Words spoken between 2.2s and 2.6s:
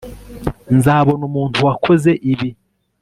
ibi